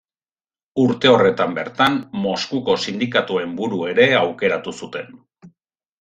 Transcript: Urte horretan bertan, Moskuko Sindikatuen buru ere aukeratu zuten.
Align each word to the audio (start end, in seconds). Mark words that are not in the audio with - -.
Urte 0.83 1.09
horretan 1.15 1.51
bertan, 1.57 1.97
Moskuko 2.23 2.77
Sindikatuen 2.85 3.51
buru 3.59 3.83
ere 3.93 4.07
aukeratu 4.21 4.73
zuten. 4.79 5.13